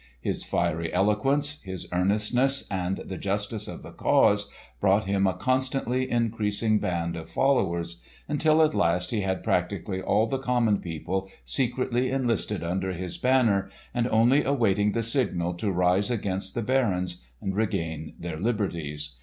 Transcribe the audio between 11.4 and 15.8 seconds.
secretly enlisted under his banner and only awaiting the signal to